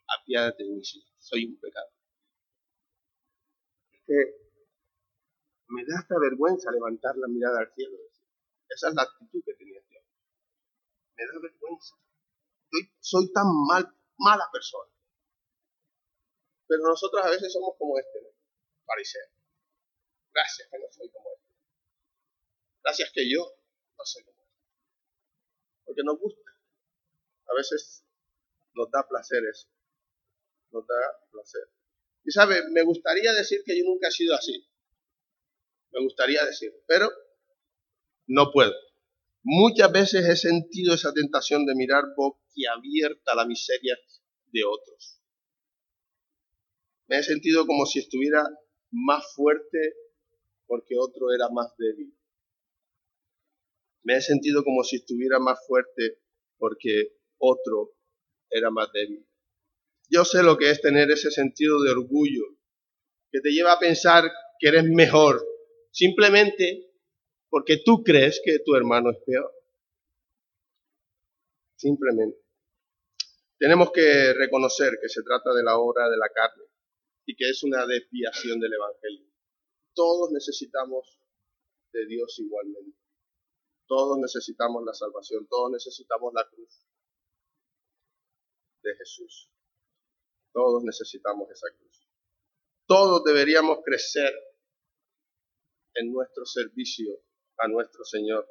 [0.08, 0.82] apiádate de mí,
[1.22, 1.88] soy un pecado.
[3.92, 4.42] Es que
[5.68, 7.96] me da esta vergüenza levantar la mirada al cielo.
[8.68, 10.04] Esa es la actitud que tenía Dios.
[11.16, 11.94] Me da vergüenza.
[13.00, 13.86] Soy, tan mal,
[14.18, 14.90] mala persona.
[16.66, 18.28] Pero nosotros a veces somos como este, ¿no?
[18.84, 19.28] Fariseo.
[20.32, 21.52] Gracias que no soy como este.
[22.82, 23.44] Gracias que yo
[23.96, 24.58] no soy como este.
[25.84, 26.50] Porque nos gusta.
[27.46, 28.04] A veces
[28.74, 29.68] nos da placer eso.
[30.72, 30.94] Nos da
[31.30, 31.62] placer.
[32.24, 34.66] Y sabe, me gustaría decir que yo nunca he sido así.
[35.90, 37.10] Me gustaría decir, pero
[38.26, 38.72] no puedo.
[39.42, 43.96] Muchas veces he sentido esa tentación de mirar boquiabierta la miseria
[44.52, 45.22] de otros
[47.12, 48.42] me he sentido como si estuviera
[48.90, 49.96] más fuerte
[50.66, 52.16] porque otro era más débil.
[54.02, 56.22] Me he sentido como si estuviera más fuerte
[56.56, 57.92] porque otro
[58.48, 59.26] era más débil.
[60.12, 62.44] Yo sé lo que es tener ese sentido de orgullo
[63.30, 65.42] que te lleva a pensar que eres mejor,
[65.90, 66.92] simplemente
[67.48, 69.50] porque tú crees que tu hermano es peor.
[71.76, 72.38] Simplemente.
[73.58, 76.64] Tenemos que reconocer que se trata de la obra de la carne
[77.24, 79.32] y que es una desviación del Evangelio.
[79.94, 81.20] Todos necesitamos
[81.90, 82.98] de Dios igualmente.
[83.86, 86.86] Todos necesitamos la salvación, todos necesitamos la cruz
[88.82, 89.51] de Jesús.
[90.52, 92.08] Todos necesitamos esa cruz.
[92.86, 94.32] Todos deberíamos crecer
[95.94, 97.20] en nuestro servicio
[97.58, 98.46] a nuestro Señor.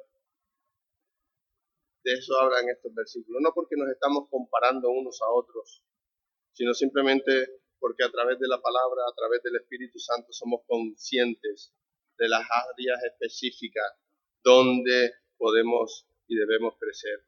[2.02, 3.40] De eso hablan estos versículos.
[3.42, 5.84] No porque nos estamos comparando unos a otros,
[6.52, 11.72] sino simplemente porque a través de la palabra, a través del Espíritu Santo, somos conscientes
[12.18, 13.92] de las áreas específicas
[14.42, 17.24] donde podemos y debemos crecer.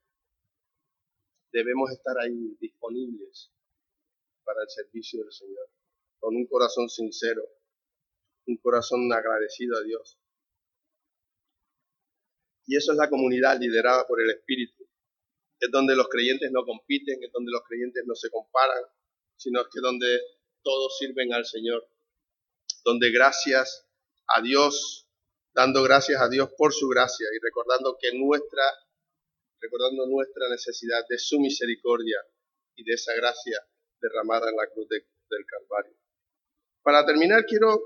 [1.53, 3.53] Debemos estar ahí disponibles
[4.45, 5.69] para el servicio del Señor,
[6.19, 7.43] con un corazón sincero,
[8.47, 10.19] un corazón agradecido a Dios.
[12.67, 14.89] Y eso es la comunidad liderada por el Espíritu.
[15.61, 18.83] Es donde los creyentes no compiten, es donde los creyentes no se comparan,
[19.37, 20.21] sino es que donde
[20.63, 21.87] todos sirven al Señor.
[22.85, 23.87] Donde gracias
[24.27, 25.09] a Dios,
[25.55, 28.63] dando gracias a Dios por su gracia y recordando que nuestra,
[29.61, 32.19] recordando nuestra necesidad de su misericordia
[32.77, 33.59] y de esa gracia
[34.05, 35.97] derramada en la cruz del Calvario.
[36.83, 37.81] Para terminar, quiero,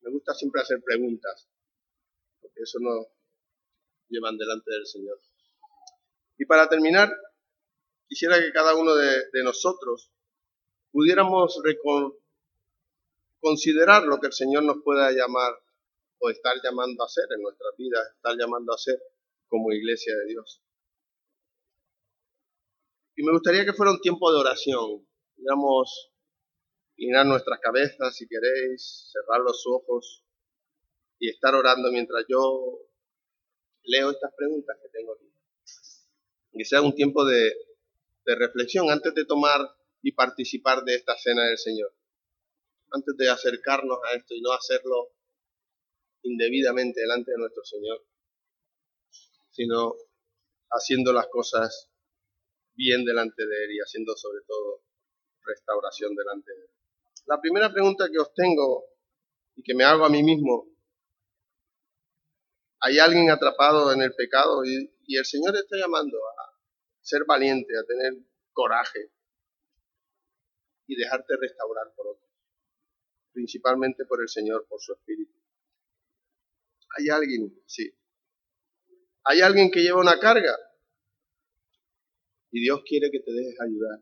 [0.00, 1.48] me gusta siempre hacer preguntas,
[2.40, 3.06] porque eso nos
[4.08, 5.20] llevan delante del Señor.
[6.36, 7.08] Y para terminar,
[8.08, 10.10] quisiera que cada uno de, nosotros
[10.90, 11.60] pudiéramos
[13.40, 15.52] considerar lo que el Señor nos pueda llamar
[16.18, 19.00] o estar llamando a hacer en nuestra vida, estar llamando a hacer
[19.46, 20.60] como iglesia de Dios.
[23.16, 25.06] Y me gustaría que fuera un tiempo de oración.
[25.36, 26.12] Digamos,
[26.96, 30.24] inclinar nuestras cabezas si queréis, cerrar los ojos
[31.18, 32.80] y estar orando mientras yo
[33.84, 35.32] leo estas preguntas que tengo aquí.
[36.52, 37.52] Que sea un tiempo de,
[38.24, 39.60] de reflexión antes de tomar
[40.02, 41.94] y participar de esta cena del Señor.
[42.90, 45.12] Antes de acercarnos a esto y no hacerlo
[46.22, 48.04] indebidamente delante de nuestro Señor,
[49.50, 49.94] sino
[50.70, 51.93] haciendo las cosas
[52.74, 54.82] bien delante de Él y haciendo sobre todo
[55.44, 56.70] restauración delante de Él.
[57.26, 58.84] La primera pregunta que os tengo
[59.56, 60.68] y que me hago a mí mismo,
[62.80, 66.58] ¿hay alguien atrapado en el pecado y, el Señor está llamando a
[67.02, 68.14] ser valiente, a tener
[68.52, 69.12] coraje
[70.86, 72.30] y dejarte restaurar por otros,
[73.32, 75.38] principalmente por el Señor, por su Espíritu?
[76.96, 77.62] ¿Hay alguien?
[77.66, 77.94] Sí.
[79.24, 80.56] ¿Hay alguien que lleva una carga?
[82.54, 84.00] Y Dios quiere que te dejes ayudar,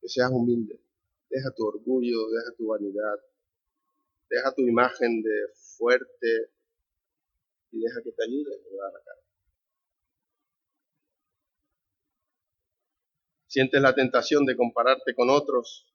[0.00, 0.80] que seas humilde.
[1.28, 3.20] Deja tu orgullo, deja tu vanidad,
[4.30, 6.54] deja tu imagen de fuerte
[7.70, 9.20] y deja que te ayude a llevar cara.
[13.46, 15.86] Sientes la tentación de compararte con otros,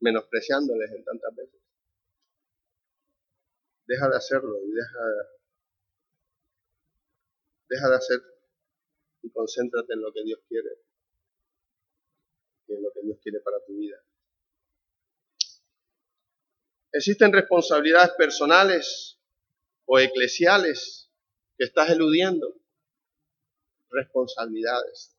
[0.00, 1.60] menospreciándoles en tantas veces.
[3.86, 4.98] Deja de hacerlo y deja,
[7.68, 8.33] deja de hacer
[9.24, 10.70] y concéntrate en lo que Dios quiere
[12.68, 13.96] y en lo que Dios quiere para tu vida.
[16.92, 19.18] Existen responsabilidades personales
[19.86, 21.10] o eclesiales
[21.56, 22.54] que estás eludiendo.
[23.90, 25.16] Responsabilidades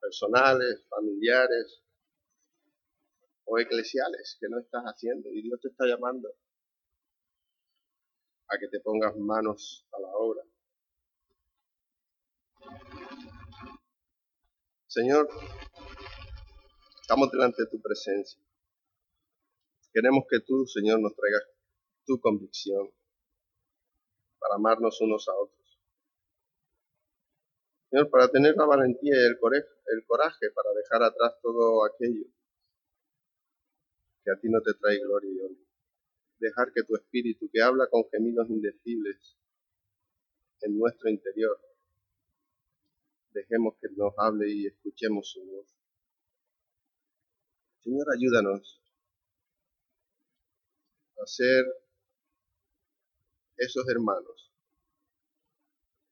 [0.00, 1.82] personales, familiares
[3.44, 6.34] o eclesiales que no estás haciendo y Dios te está llamando
[8.48, 10.42] a que te pongas manos a la obra.
[14.92, 15.26] Señor,
[17.00, 18.38] estamos delante de tu presencia.
[19.90, 21.44] Queremos que tú, Señor, nos traigas
[22.04, 22.92] tu convicción
[24.38, 25.80] para amarnos unos a otros.
[27.88, 32.26] Señor, para tener la valentía y el coraje, para dejar atrás todo aquello
[34.22, 35.66] que a ti no te trae gloria y honor.
[36.36, 39.38] Dejar que tu espíritu, que habla con gemidos indecibles
[40.60, 41.58] en nuestro interior,
[43.32, 45.66] dejemos que nos hable y escuchemos su voz.
[47.80, 48.80] Señor, ayúdanos
[51.20, 51.64] a ser
[53.56, 54.52] esos hermanos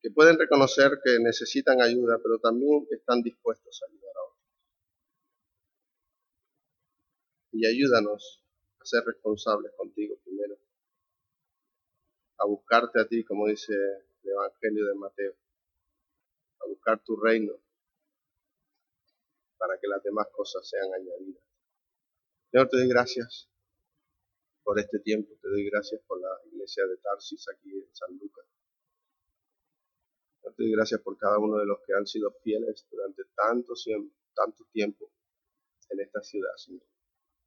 [0.03, 4.49] que pueden reconocer que necesitan ayuda, pero también están dispuestos a ayudar a otros.
[7.53, 8.43] Y ayúdanos
[8.81, 10.59] a ser responsables contigo primero,
[12.39, 15.35] a buscarte a ti, como dice el Evangelio de Mateo,
[16.61, 17.53] a buscar tu reino
[19.59, 21.43] para que las demás cosas sean añadidas.
[22.51, 23.49] Señor, te doy gracias
[24.63, 28.47] por este tiempo, te doy gracias por la iglesia de Tarsis aquí en San Lucas.
[30.43, 33.75] Te doy gracias por cada uno de los que han sido fieles durante tanto,
[34.35, 35.11] tanto tiempo
[35.91, 36.83] en esta ciudad, Señor.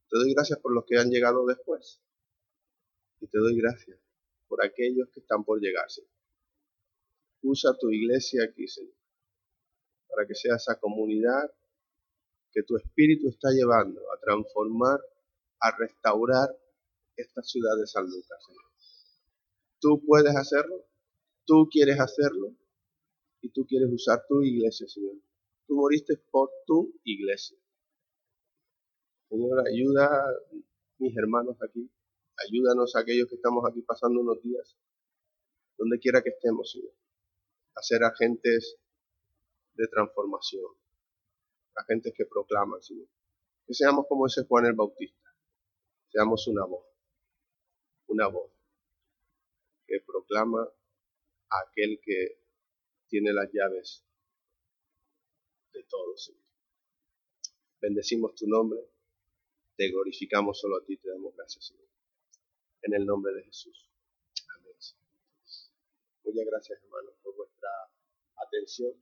[0.10, 2.02] Te doy gracias por los que han llegado después.
[3.20, 4.00] Y te doy gracias
[4.48, 6.08] por aquellos que están por llegarse.
[7.42, 8.96] Usa tu iglesia aquí, Señor,
[10.08, 11.52] para que sea esa comunidad
[12.52, 15.00] que tu espíritu está llevando a transformar,
[15.60, 16.50] a restaurar
[17.16, 18.64] esta ciudad de San Lucas, Señor.
[19.80, 20.86] Tú puedes hacerlo,
[21.46, 22.56] tú quieres hacerlo
[23.42, 25.16] y tú quieres usar tu iglesia, Señor.
[25.68, 27.58] Tú moriste por tu iglesia.
[29.30, 30.34] Señor, ayuda a
[31.00, 31.92] mis hermanos aquí.
[32.48, 34.78] Ayúdanos a aquellos que estamos aquí pasando unos días,
[35.78, 36.94] donde quiera que estemos, Señor,
[37.76, 38.78] a ser agentes
[39.76, 40.72] de transformación,
[41.76, 43.08] agentes que proclaman, Señor.
[43.66, 45.34] Que seamos como ese Juan el Bautista,
[46.10, 46.86] seamos una voz,
[48.08, 48.52] una voz
[49.88, 50.62] que proclama
[51.50, 52.42] a aquel que
[53.08, 54.06] tiene las llaves
[55.72, 56.42] de todo, Señor.
[57.80, 58.80] Bendecimos tu nombre
[59.76, 61.88] te glorificamos solo a ti, te damos gracias, Señor.
[62.84, 63.90] En el nombre de Jesús.
[64.56, 64.76] Amén.
[66.24, 67.70] Muchas gracias, hermanos, por vuestra
[68.36, 68.94] atención.